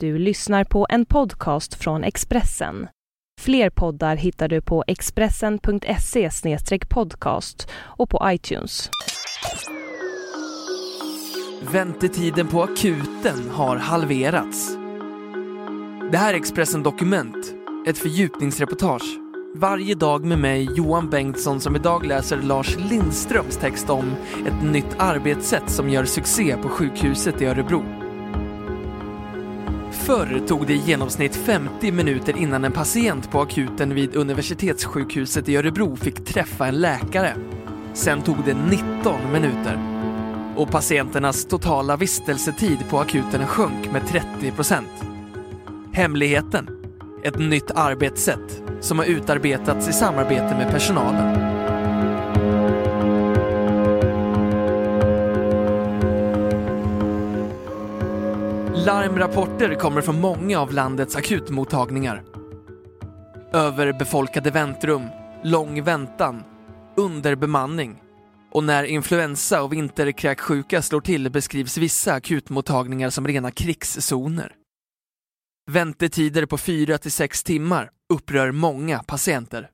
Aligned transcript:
Du 0.00 0.18
lyssnar 0.18 0.64
på 0.64 0.86
en 0.90 1.06
podcast 1.06 1.74
från 1.74 2.04
Expressen. 2.04 2.88
Fler 3.40 3.70
poddar 3.70 4.16
hittar 4.16 4.48
du 4.48 4.60
på 4.60 4.84
expressen.se 4.86 6.30
podcast 6.88 7.68
och 7.74 8.10
på 8.10 8.20
iTunes. 8.24 8.90
Väntetiden 11.72 12.48
på 12.48 12.62
akuten 12.62 13.50
har 13.50 13.76
halverats. 13.76 14.76
Det 16.10 16.16
här 16.18 16.32
är 16.34 16.38
Expressen 16.38 16.82
Dokument, 16.82 17.54
ett 17.88 17.98
fördjupningsreportage. 17.98 19.18
Varje 19.54 19.94
dag 19.94 20.24
med 20.24 20.38
mig, 20.38 20.68
Johan 20.74 21.10
Bengtsson, 21.10 21.60
som 21.60 21.76
idag 21.76 22.06
läser 22.06 22.42
Lars 22.42 22.76
Lindströms 22.90 23.56
text 23.56 23.90
om 23.90 24.14
ett 24.46 24.64
nytt 24.64 24.96
arbetssätt 24.98 25.70
som 25.70 25.90
gör 25.90 26.04
succé 26.04 26.56
på 26.62 26.68
sjukhuset 26.68 27.42
i 27.42 27.44
Örebro. 27.46 27.95
Förr 30.06 30.40
tog 30.46 30.66
det 30.66 30.72
i 30.72 30.76
genomsnitt 30.76 31.36
50 31.36 31.92
minuter 31.92 32.36
innan 32.36 32.64
en 32.64 32.72
patient 32.72 33.30
på 33.30 33.40
akuten 33.40 33.94
vid 33.94 34.16
universitetssjukhuset 34.16 35.48
i 35.48 35.56
Örebro 35.56 35.96
fick 35.96 36.24
träffa 36.24 36.66
en 36.66 36.80
läkare. 36.80 37.36
Sen 37.94 38.22
tog 38.22 38.36
det 38.44 38.54
19 38.54 39.32
minuter. 39.32 39.78
Och 40.56 40.70
patienternas 40.70 41.44
totala 41.44 41.96
vistelsetid 41.96 42.78
på 42.90 42.98
akuten 42.98 43.46
sjönk 43.46 43.92
med 43.92 44.06
30 44.06 44.50
procent. 44.50 45.04
Hemligheten? 45.92 46.68
Ett 47.24 47.38
nytt 47.38 47.70
arbetssätt 47.70 48.62
som 48.80 48.98
har 48.98 49.06
utarbetats 49.06 49.88
i 49.88 49.92
samarbete 49.92 50.56
med 50.56 50.70
personalen. 50.70 51.56
Larmrapporter 58.86 59.74
kommer 59.74 60.00
från 60.00 60.20
många 60.20 60.60
av 60.60 60.72
landets 60.72 61.16
akutmottagningar. 61.16 62.24
Överbefolkade 63.52 64.50
väntrum, 64.50 65.02
lång 65.44 65.82
väntan, 65.82 66.42
underbemanning 66.96 68.02
och 68.52 68.64
när 68.64 68.84
influensa 68.84 69.62
och 69.62 69.72
vinterkräksjuka 69.72 70.82
slår 70.82 71.00
till 71.00 71.30
beskrivs 71.30 71.78
vissa 71.78 72.12
akutmottagningar 72.12 73.10
som 73.10 73.26
rena 73.26 73.50
krigszoner. 73.50 74.52
Väntetider 75.70 76.46
på 76.46 76.58
4 76.58 76.98
till 76.98 77.12
6 77.12 77.42
timmar 77.42 77.90
upprör 78.14 78.52
många 78.52 78.98
patienter. 78.98 79.70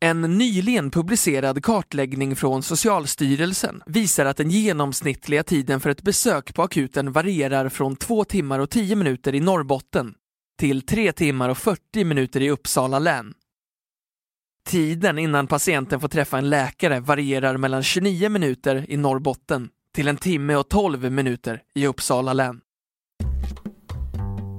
En 0.00 0.20
nyligen 0.20 0.90
publicerad 0.90 1.64
kartläggning 1.64 2.36
från 2.36 2.62
Socialstyrelsen 2.62 3.82
visar 3.86 4.26
att 4.26 4.36
den 4.36 4.50
genomsnittliga 4.50 5.42
tiden 5.42 5.80
för 5.80 5.90
ett 5.90 6.02
besök 6.02 6.54
på 6.54 6.62
akuten 6.62 7.12
varierar 7.12 7.68
från 7.68 7.96
2 7.96 8.24
timmar 8.24 8.58
och 8.58 8.70
10 8.70 8.96
minuter 8.96 9.34
i 9.34 9.40
Norrbotten 9.40 10.14
till 10.58 10.82
3 10.82 11.12
timmar 11.12 11.48
och 11.48 11.58
40 11.58 12.04
minuter 12.04 12.42
i 12.42 12.50
Uppsala 12.50 12.98
län. 12.98 13.34
Tiden 14.66 15.18
innan 15.18 15.46
patienten 15.46 16.00
får 16.00 16.08
träffa 16.08 16.38
en 16.38 16.50
läkare 16.50 17.00
varierar 17.00 17.56
mellan 17.56 17.82
29 17.82 18.28
minuter 18.28 18.86
i 18.88 18.96
Norrbotten 18.96 19.68
till 19.94 20.08
en 20.08 20.16
timme 20.16 20.56
och 20.56 20.68
12 20.68 21.12
minuter 21.12 21.62
i 21.74 21.86
Uppsala 21.86 22.32
län. 22.32 22.60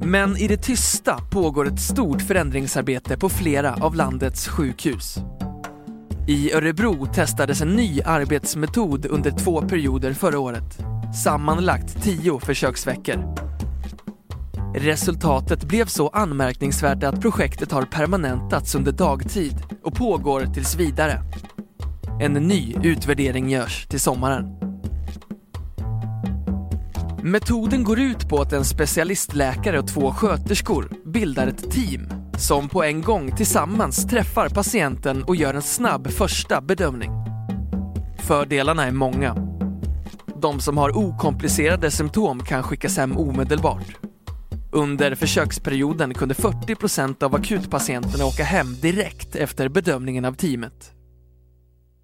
Men 0.02 0.38
i 0.38 0.48
det 0.48 0.58
tysta 0.58 1.20
pågår 1.32 1.68
ett 1.68 1.80
stort 1.80 2.22
förändringsarbete 2.22 3.18
på 3.18 3.30
flera 3.30 3.74
av 3.74 3.96
landets 3.96 4.48
sjukhus. 4.48 5.18
I 6.28 6.54
Örebro 6.54 7.06
testades 7.06 7.62
en 7.62 7.70
ny 7.70 8.02
arbetsmetod 8.02 9.06
under 9.06 9.32
två 9.32 9.62
perioder 9.62 10.14
förra 10.14 10.40
året. 10.40 10.80
Sammanlagt 11.24 12.04
tio 12.04 12.40
försöksveckor. 12.40 13.36
Resultatet 14.76 15.64
blev 15.64 15.86
så 15.86 16.08
anmärkningsvärt 16.08 17.04
att 17.04 17.22
projektet 17.22 17.72
har 17.72 17.84
permanentats 17.84 18.76
under 18.76 18.92
dagtid 18.92 19.56
och 19.84 19.96
pågår 19.96 20.46
tills 20.54 20.76
vidare. 20.76 21.22
En 22.22 22.34
ny 22.34 22.76
utvärdering 22.84 23.50
görs 23.50 23.88
till 23.88 24.00
sommaren. 24.00 24.59
Metoden 27.24 27.84
går 27.84 28.00
ut 28.00 28.30
på 28.30 28.42
att 28.42 28.54
en 28.54 28.66
specialistläkare 28.66 29.80
och 29.80 29.88
två 29.88 30.12
sköterskor 30.12 30.92
bildar 31.06 31.48
ett 31.48 31.72
team 31.72 32.10
som 32.38 32.70
på 32.70 32.84
en 32.84 33.02
gång 33.02 33.36
tillsammans 33.36 34.06
träffar 34.06 34.50
patienten 34.50 35.24
och 35.24 35.36
gör 35.36 35.54
en 35.54 35.62
snabb 35.62 36.08
första 36.08 36.62
bedömning. 36.62 37.12
Fördelarna 38.20 38.86
är 38.86 38.92
många. 38.92 39.36
De 40.42 40.60
som 40.60 40.78
har 40.78 40.98
okomplicerade 40.98 41.92
symptom 41.92 42.40
kan 42.40 42.64
skickas 42.64 42.98
hem 42.98 43.18
omedelbart. 43.18 43.98
Under 44.72 45.16
försöksperioden 45.16 46.14
kunde 46.14 46.34
40% 46.34 47.24
av 47.24 47.36
akutpatienterna 47.36 48.26
åka 48.26 48.44
hem 48.44 48.76
direkt 48.82 49.36
efter 49.36 49.70
bedömningen 49.70 50.26
av 50.26 50.34
teamet. 50.34 50.92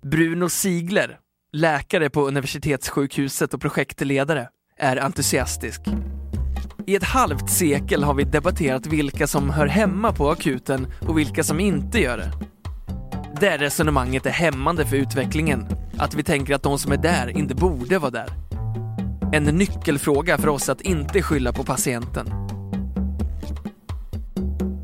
Bruno 0.05 0.49
Sigler, 0.49 1.19
läkare 1.53 2.09
på 2.09 2.27
universitetssjukhuset 2.27 3.53
och 3.53 3.61
projektledare, 3.61 4.47
är 4.79 4.97
entusiastisk. 4.97 5.81
I 6.87 6.95
ett 6.95 7.03
halvt 7.03 7.49
sekel 7.49 8.03
har 8.03 8.13
vi 8.13 8.23
debatterat 8.23 8.87
vilka 8.87 9.27
som 9.27 9.49
hör 9.49 9.67
hemma 9.67 10.11
på 10.11 10.29
akuten 10.29 10.87
och 11.07 11.17
vilka 11.17 11.43
som 11.43 11.59
inte 11.59 12.01
gör 12.01 12.17
det. 12.17 12.31
Det 13.39 13.57
resonemanget 13.57 14.25
är 14.25 14.29
hämmande 14.29 14.85
för 14.85 14.95
utvecklingen, 14.95 15.67
att 15.97 16.15
vi 16.15 16.23
tänker 16.23 16.55
att 16.55 16.63
de 16.63 16.79
som 16.79 16.91
är 16.91 16.97
där 16.97 17.37
inte 17.37 17.55
borde 17.55 17.99
vara 17.99 18.11
där. 18.11 18.29
En 19.33 19.43
nyckelfråga 19.43 20.37
för 20.37 20.47
oss 20.47 20.69
att 20.69 20.81
inte 20.81 21.21
skylla 21.21 21.53
på 21.53 21.63
patienten. 21.63 22.27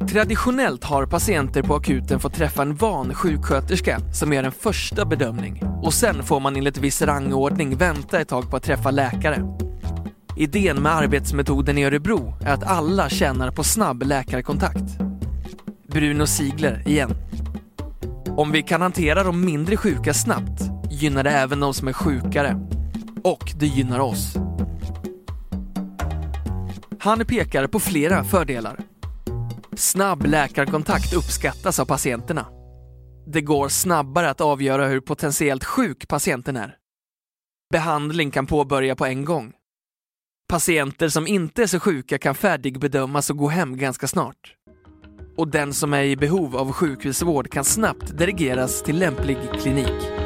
Traditionellt 0.10 0.84
har 0.84 1.06
patienter 1.06 1.62
på 1.62 1.76
akuten 1.76 2.20
fått 2.20 2.34
träffa 2.34 2.62
en 2.62 2.76
van 2.76 3.14
sjuksköterska 3.14 4.00
som 4.14 4.34
gör 4.34 4.44
en 4.44 4.52
första 4.52 5.06
bedömning 5.06 5.64
och 5.84 5.94
sen 5.94 6.24
får 6.24 6.40
man 6.40 6.56
enligt 6.56 6.78
viss 6.78 7.02
rangordning 7.02 7.78
vänta 7.78 8.20
ett 8.20 8.28
tag 8.28 8.50
på 8.50 8.58
att 8.58 8.64
träffa 8.64 8.92
läkare. 8.92 9.71
Idén 10.42 10.82
med 10.82 10.96
arbetsmetoden 10.96 11.78
i 11.78 11.84
Örebro 11.84 12.34
är 12.42 12.54
att 12.54 12.64
alla 12.64 13.10
tjänar 13.10 13.52
på 13.52 13.64
snabb 13.64 14.04
läkarkontakt. 14.04 15.00
Bruno 15.88 16.26
Sigler 16.26 16.84
igen. 16.88 17.12
Om 18.38 18.52
vi 18.52 18.64
kan 18.64 18.82
hantera 18.82 19.24
de 19.24 19.46
mindre 19.46 19.78
sjuka 19.78 20.14
snabbt 20.14 20.62
gynnar 20.92 21.24
det 21.24 21.30
även 21.30 21.60
de 21.60 21.74
som 21.74 21.88
är 21.88 21.94
sjukare. 21.94 22.68
Och 23.24 23.54
det 23.60 23.68
gynnar 23.68 24.00
oss. 24.00 24.36
Han 27.00 27.26
pekar 27.26 27.68
på 27.68 27.80
flera 27.80 28.24
fördelar. 28.24 28.80
Snabb 29.76 30.26
läkarkontakt 30.26 31.14
uppskattas 31.14 31.80
av 31.80 31.86
patienterna. 31.86 32.46
Det 33.28 33.42
går 33.42 33.70
snabbare 33.70 34.30
att 34.30 34.42
avgöra 34.42 34.88
hur 34.88 35.00
potentiellt 35.00 35.64
sjuk 35.64 36.08
patienten 36.08 36.58
är. 36.58 36.76
Behandling 37.72 38.32
kan 38.32 38.46
påbörja 38.46 38.96
på 38.96 39.06
en 39.06 39.26
gång 39.26 39.54
Patienter 40.52 41.10
som 41.10 41.28
inte 41.28 41.64
är 41.64 41.68
så 41.68 41.80
sjuka 41.80 42.18
kan 42.18 42.36
färdigbedömas 42.36 43.30
och 43.30 43.38
gå 43.38 43.48
hem 43.48 43.78
ganska 43.78 44.08
snart. 44.08 44.56
Och 45.38 45.48
den 45.48 45.74
som 45.74 45.94
är 45.94 46.04
i 46.04 46.16
behov 46.16 46.56
av 46.56 46.72
sjukhusvård 46.72 47.50
kan 47.50 47.64
snabbt 47.64 48.18
delegeras 48.18 48.84
till 48.84 49.00
lämplig 49.00 49.38
klinik. 49.62 50.21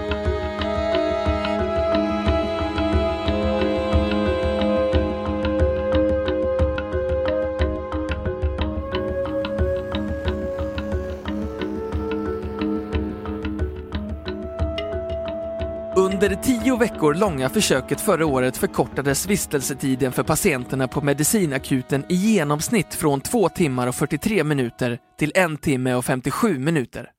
Under 16.15 16.29
det 16.29 16.43
tio 16.43 16.77
veckor 16.77 17.13
långa 17.13 17.49
försöket 17.49 18.01
förra 18.01 18.25
året 18.25 18.57
förkortades 18.57 19.27
vistelsetiden 19.27 20.11
för 20.11 20.23
patienterna 20.23 20.87
på 20.87 21.01
medicinakuten 21.01 22.05
i 22.09 22.15
genomsnitt 22.15 22.93
från 22.93 23.21
2 23.21 23.49
timmar 23.49 23.87
och 23.87 23.95
43 23.95 24.43
minuter 24.43 24.99
till 25.17 25.31
1 25.35 25.61
timme 25.61 25.93
och 25.93 26.05
57 26.05 26.59
minuter. 26.59 27.11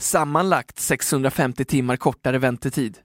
Sammanlagt 0.00 0.78
650 0.78 1.64
timmar 1.64 1.96
kortare 1.96 2.38
väntetid. 2.38 2.98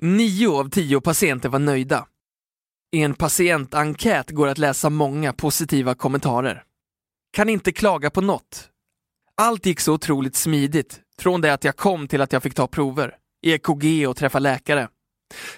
Nio 0.00 0.48
av 0.48 0.70
tio 0.70 1.00
patienter 1.00 1.48
var 1.48 1.58
nöjda. 1.58 2.06
I 2.92 3.02
en 3.02 3.14
patientenkät 3.14 4.30
går 4.30 4.46
att 4.46 4.58
läsa 4.58 4.90
många 4.90 5.32
positiva 5.32 5.94
kommentarer. 5.94 6.64
Kan 7.32 7.48
inte 7.48 7.72
klaga 7.72 8.10
på 8.10 8.20
något. 8.20 8.70
Allt 9.38 9.66
gick 9.66 9.80
så 9.80 9.92
otroligt 9.92 10.36
smidigt, 10.36 11.00
från 11.18 11.40
det 11.40 11.52
att 11.52 11.64
jag 11.64 11.76
kom 11.76 12.08
till 12.08 12.20
att 12.20 12.32
jag 12.32 12.42
fick 12.42 12.54
ta 12.54 12.66
prover, 12.66 13.16
EKG 13.42 14.08
och 14.08 14.16
träffa 14.16 14.38
läkare. 14.38 14.88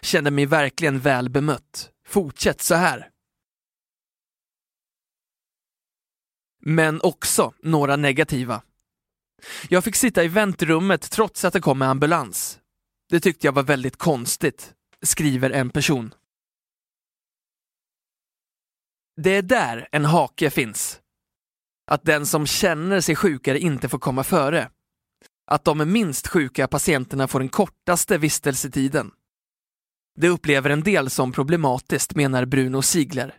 Kände 0.00 0.30
mig 0.30 0.46
verkligen 0.46 1.00
väl 1.00 1.28
bemött. 1.30 1.90
Fortsätt 2.06 2.60
så 2.60 2.75
här. 2.75 3.10
Men 6.60 7.00
också 7.00 7.52
några 7.62 7.96
negativa. 7.96 8.62
Jag 9.69 9.84
fick 9.84 9.96
sitta 9.96 10.25
i 10.25 10.28
väntrummet 10.28 11.10
trots 11.10 11.44
att 11.44 11.52
det 11.52 11.60
kom 11.60 11.82
en 11.82 11.88
ambulans. 11.88 12.60
Det 13.08 13.20
tyckte 13.20 13.46
jag 13.46 13.52
var 13.52 13.62
väldigt 13.62 13.96
konstigt, 13.96 14.75
skriver 15.02 15.50
en 15.50 15.70
person. 15.70 16.14
Det 19.16 19.30
är 19.30 19.42
där 19.42 19.88
en 19.92 20.04
hake 20.04 20.50
finns. 20.50 21.00
Att 21.90 22.05
den 22.05 22.26
som 22.26 22.46
känner 22.46 23.00
sig 23.00 23.17
sjukare 23.17 23.58
inte 23.58 23.88
får 23.88 23.99
komma 23.99 24.25
före. 24.25 24.70
Att 25.46 25.64
de 25.64 25.93
minst 25.93 26.29
sjuka 26.29 26.69
patienterna 26.69 27.29
får 27.29 27.38
den 27.38 27.49
kortaste 27.49 28.19
vistelsetiden. 28.19 29.11
Det 30.17 30.29
upplever 30.29 30.70
en 30.70 30.82
del 30.82 31.11
som 31.11 31.32
problematiskt, 31.32 32.14
menar 32.14 32.44
Bruno 32.44 32.82
Sigler. 32.82 33.35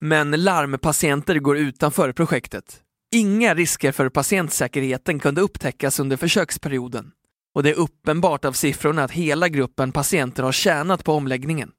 Men 0.00 0.30
larmpatienter 0.30 1.34
går 1.34 1.58
utanför 1.58 2.12
projektet. 2.12 2.82
Inga 3.12 3.54
risker 3.54 3.92
för 3.92 4.08
patientsäkerheten 4.08 5.18
kunde 5.18 5.40
upptäckas 5.40 6.00
under 6.00 6.16
försöksperioden. 6.16 7.12
Och 7.54 7.62
det 7.62 7.70
är 7.70 7.78
uppenbart 7.78 8.44
av 8.44 8.52
siffrorna 8.52 9.04
att 9.04 9.10
hela 9.10 9.48
gruppen 9.48 9.92
patienter 9.92 10.42
har 10.42 10.52
tjänat 10.52 11.04
på 11.04 11.12
omläggningen. 11.12 11.72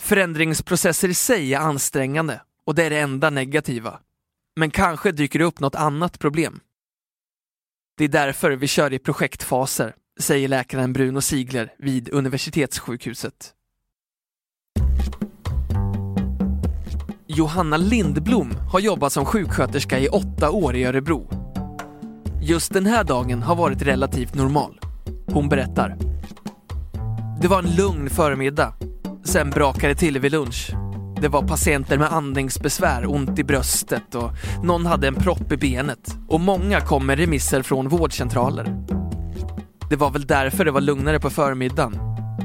Förändringsprocesser 0.00 1.08
i 1.08 1.14
sig 1.14 1.54
är 1.54 1.58
ansträngande 1.58 2.40
och 2.66 2.74
det 2.74 2.84
är 2.84 2.90
det 2.90 3.00
enda 3.00 3.30
negativa. 3.30 3.98
Men 4.56 4.70
kanske 4.70 5.12
dyker 5.12 5.38
det 5.38 5.44
upp 5.44 5.60
något 5.60 5.74
annat 5.74 6.18
problem. 6.18 6.60
Det 7.96 8.04
är 8.04 8.08
därför 8.08 8.50
vi 8.50 8.66
kör 8.66 8.92
i 8.92 8.98
projektfaser, 8.98 9.94
säger 10.20 10.48
läkaren 10.48 10.92
Bruno 10.92 11.20
Sigler 11.20 11.74
vid 11.78 12.08
universitetssjukhuset. 12.12 13.54
Johanna 17.26 17.76
Lindblom 17.76 18.50
har 18.72 18.80
jobbat 18.80 19.12
som 19.12 19.24
sjuksköterska 19.24 19.98
i 19.98 20.08
åtta 20.08 20.50
år 20.50 20.76
i 20.76 20.84
Örebro. 20.84 21.30
Just 22.42 22.72
den 22.72 22.86
här 22.86 23.04
dagen 23.04 23.42
har 23.42 23.56
varit 23.56 23.82
relativt 23.82 24.34
normal. 24.34 24.80
Hon 25.26 25.48
berättar. 25.48 25.96
Det 27.40 27.48
var 27.48 27.58
en 27.58 27.76
lugn 27.76 28.10
förmiddag. 28.10 28.74
Sen 29.24 29.50
brakade 29.50 29.88
det 29.88 29.98
till 29.98 30.18
vid 30.18 30.32
lunch. 30.32 30.81
Det 31.22 31.28
var 31.28 31.42
patienter 31.42 31.98
med 31.98 32.12
andningsbesvär, 32.12 33.10
ont 33.10 33.38
i 33.38 33.44
bröstet 33.44 34.14
och 34.14 34.30
någon 34.62 34.86
hade 34.86 35.08
en 35.08 35.14
propp 35.14 35.52
i 35.52 35.56
benet. 35.56 36.16
Och 36.28 36.40
många 36.40 36.80
kom 36.80 37.06
med 37.06 37.18
remisser 37.18 37.62
från 37.62 37.88
vårdcentraler. 37.88 38.84
Det 39.90 39.96
var 39.96 40.10
väl 40.10 40.26
därför 40.26 40.64
det 40.64 40.70
var 40.70 40.80
lugnare 40.80 41.20
på 41.20 41.30
förmiddagen. 41.30 41.98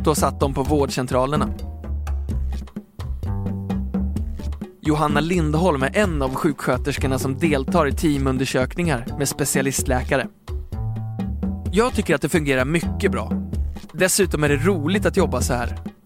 Då 0.03 0.15
satt 0.15 0.39
de 0.39 0.53
på 0.53 0.63
vårdcentralerna. 0.63 1.49
Johanna 4.81 5.19
Lindholm 5.19 5.83
är 5.83 5.97
en 5.97 6.21
av 6.21 6.35
sjuksköterskorna 6.35 7.19
som 7.19 7.37
deltar 7.37 7.87
i 7.87 7.91
teamundersökningar 7.91 9.05
med 9.17 9.27
specialistläkare. 9.27 10.27
Jag 11.71 11.93
tycker 11.93 12.15
att 12.15 12.21
det 12.21 12.29
fungerar 12.29 12.65
mycket 12.65 13.11
bra. 13.11 13.31
Dessutom 13.93 14.43
är 14.43 14.49
det 14.49 14.57
roligt 14.57 15.05
att 15.05 15.17
jobba 15.17 15.41
så 15.41 15.53
här. 15.53 15.96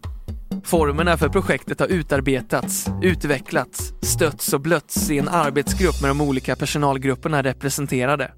Formerna 0.63 1.17
för 1.17 1.29
projektet 1.29 1.79
har 1.79 1.87
utarbetats, 1.87 2.87
utvecklats, 3.01 3.93
stötts 4.01 4.53
och 4.53 4.61
blötts 4.61 5.11
i 5.11 5.19
en 5.19 5.29
arbetsgrupp 5.29 6.01
med 6.01 6.09
de 6.09 6.21
olika 6.21 6.55
personalgrupperna 6.55 7.43
representerade. 7.43 8.31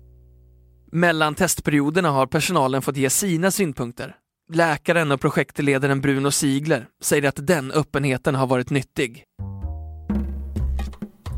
Mellan 0.92 1.36
testperioderna 1.36 2.10
har 2.10 2.28
personalen 2.28 2.82
fått 2.82 2.98
ge 2.98 3.10
sina 3.10 3.52
synpunkter. 3.52 4.16
Läkaren 4.54 5.12
och 5.12 5.22
projektledaren 5.22 6.02
Bruno 6.02 6.32
Sigler 6.32 6.88
säger 7.04 7.28
att 7.28 7.48
den 7.48 7.72
öppenheten 7.72 8.36
har 8.36 8.48
varit 8.48 8.70
nyttig. 8.70 9.24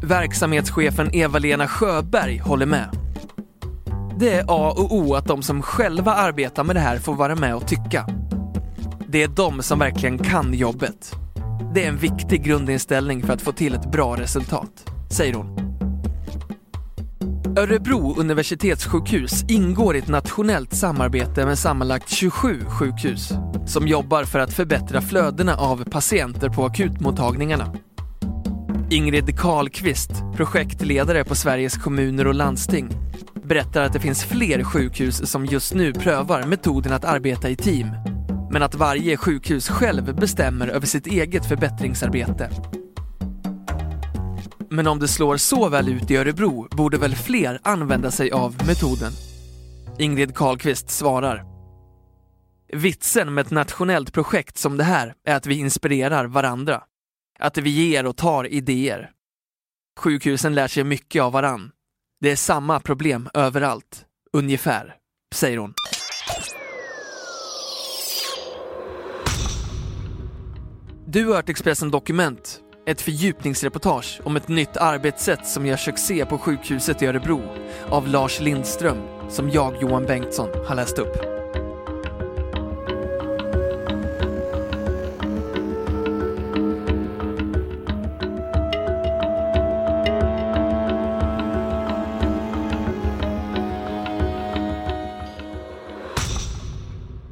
Verksamhetschefen 0.04 1.16
Eva-Lena 1.16 1.68
Sjöberg 1.68 2.38
håller 2.38 2.66
med. 2.66 2.90
Det 4.20 4.34
är 4.34 4.46
A 4.48 4.74
och 4.78 4.96
O 4.96 5.14
att 5.14 5.28
de 5.28 5.44
som 5.44 5.62
själva 5.62 6.14
arbetar 6.14 6.64
med 6.64 6.76
det 6.76 6.80
här 6.80 7.00
får 7.00 7.16
vara 7.16 7.36
med 7.36 7.56
och 7.56 7.68
tycka. 7.68 8.08
Det 9.16 9.24
är 9.24 9.28
de 9.28 9.64
som 9.64 9.80
verkligen 9.80 10.18
kan 10.18 10.54
jobbet. 10.54 11.16
Det 11.74 11.86
är 11.86 11.90
en 11.90 11.98
viktig 11.98 12.44
grundinställning 12.44 13.24
för 13.24 13.34
att 13.34 13.42
få 13.42 13.52
till 13.52 13.74
ett 13.74 13.92
bra 13.92 14.18
resultat, 14.18 14.92
säger 15.12 15.34
hon. 15.34 15.58
Örebro 17.58 18.16
universitetssjukhus 18.20 19.44
ingår 19.48 19.96
i 19.96 20.00
ett 20.00 20.08
nationellt 20.08 20.74
samarbete 20.74 21.46
med 21.46 21.60
sammanlagt 21.60 22.10
27 22.10 22.66
sjukhus 22.66 23.34
som 23.66 23.88
jobbar 23.88 24.24
för 24.24 24.40
att 24.40 24.54
förbättra 24.54 25.02
flödena 25.02 25.56
av 25.56 25.84
patienter 25.84 26.50
på 26.50 26.66
akutmottagningarna. 26.66 27.76
Ingrid 28.90 29.40
Karlqvist, 29.40 30.12
projektledare 30.36 31.24
på 31.24 31.36
Sveriges 31.36 31.78
kommuner 31.78 32.28
och 32.28 32.36
landsting, 32.36 32.90
berättar 33.44 33.84
att 33.84 33.94
det 33.94 34.00
finns 34.00 34.24
fler 34.24 34.64
sjukhus 34.64 35.32
som 35.32 35.46
just 35.46 35.74
nu 35.74 35.94
prövar 35.94 36.44
metoden 36.44 36.94
att 36.94 37.06
arbeta 37.06 37.50
i 37.50 37.56
team. 37.56 38.15
Men 38.52 38.64
att 38.64 38.76
varje 38.76 39.18
sjukhus 39.18 39.70
själv 39.70 40.16
bestämmer 40.16 40.68
över 40.68 40.88
sitt 40.88 41.08
eget 41.08 41.46
förbättringsarbete. 41.46 42.50
Men 44.70 44.88
om 44.88 45.00
det 45.00 45.08
slår 45.08 45.38
så 45.38 45.70
väl 45.70 45.90
ut 45.90 46.12
i 46.12 46.18
Örebro 46.18 46.68
borde 46.72 46.98
väl 46.98 47.16
fler 47.16 47.60
använda 47.64 48.12
sig 48.12 48.32
av 48.32 48.56
metoden? 48.68 49.12
Ingrid 50.00 50.36
Karlqvist 50.36 50.90
svarar. 50.90 51.46
Vitsen 52.74 53.34
med 53.34 53.46
ett 53.46 53.52
nationellt 53.52 54.14
projekt 54.14 54.58
som 54.58 54.78
det 54.78 54.84
här 54.84 55.14
är 55.28 55.36
att 55.36 55.46
vi 55.46 55.60
inspirerar 55.60 56.26
varandra. 56.26 56.84
Att 57.40 57.58
vi 57.58 57.70
ger 57.70 58.06
och 58.06 58.18
tar 58.18 58.48
idéer. 58.48 59.12
Sjukhusen 60.00 60.56
lär 60.56 60.68
sig 60.68 60.84
mycket 60.84 61.22
av 61.22 61.32
varann. 61.32 61.72
Det 62.22 62.32
är 62.32 62.36
samma 62.36 62.80
problem 62.80 63.30
överallt, 63.34 64.06
ungefär, 64.34 64.96
säger 65.36 65.58
hon. 65.58 65.74
Du 71.16 71.26
har 71.26 71.36
hört 71.36 71.50
Expressen 71.50 71.92
Dokument, 71.92 72.62
ett 72.86 73.02
fördjupningsreportage 73.02 74.22
om 74.24 74.36
ett 74.36 74.48
nytt 74.48 74.78
arbetssätt 74.78 75.48
som 75.48 75.66
gör 75.66 75.78
succé 75.78 76.26
på 76.26 76.38
sjukhuset 76.38 77.02
i 77.02 77.06
Örebro 77.06 77.42
av 77.90 78.08
Lars 78.08 78.40
Lindström, 78.40 78.98
som 79.30 79.50
jag, 79.50 79.82
Johan 79.82 80.06
Bengtsson, 80.06 80.50
har 80.68 80.76
läst 80.76 81.00
upp. 81.00 81.14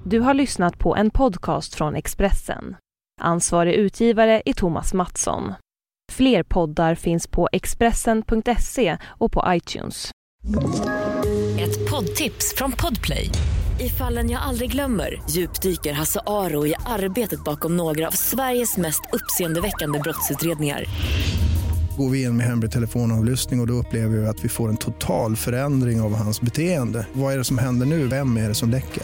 Du 0.05 0.19
har 0.19 0.33
lyssnat 0.33 0.79
på 0.79 0.95
en 0.95 1.11
podcast 1.11 1.75
från 1.75 1.95
Expressen. 1.95 2.75
Ansvarig 3.23 3.73
utgivare 3.73 4.41
är 4.45 4.53
Thomas 4.53 4.93
Mattsson. 4.93 5.53
Fler 6.11 6.43
poddar 6.43 6.95
finns 6.95 7.27
på 7.27 7.49
Expressen.se 7.51 8.97
och 9.03 9.31
på 9.31 9.43
iTunes. 9.47 10.11
Ett 11.59 11.89
poddtips 11.91 12.53
från 12.57 12.71
Podplay. 12.71 13.29
I 13.79 13.89
fallen 13.89 14.29
jag 14.29 14.41
aldrig 14.41 14.71
glömmer 14.71 15.21
djupdyker 15.29 15.93
Hasse 15.93 16.19
Aro 16.25 16.67
i 16.67 16.75
arbetet 16.85 17.43
bakom 17.43 17.77
några 17.77 18.07
av 18.07 18.11
Sveriges 18.11 18.77
mest 18.77 19.01
uppseendeväckande 19.13 19.99
brottsutredningar. 19.99 20.85
Går 21.97 22.09
vi 22.09 22.23
in 22.23 22.37
med 22.37 22.45
hemlig 22.45 22.71
telefonavlyssning 22.71 23.59
och, 23.59 23.63
och 23.63 23.67
då 23.67 23.73
upplever 23.73 24.17
vi 24.17 24.27
att 24.27 24.45
vi 24.45 24.49
får 24.49 24.69
en 24.69 24.77
total 24.77 25.35
förändring 25.35 26.01
av 26.01 26.15
hans 26.15 26.41
beteende. 26.41 27.07
Vad 27.13 27.33
är 27.33 27.37
det 27.37 27.43
som 27.43 27.57
händer 27.57 27.85
nu? 27.85 28.07
Vem 28.07 28.37
är 28.37 28.47
det 28.47 28.55
som 28.55 28.69
läcker? 28.69 29.03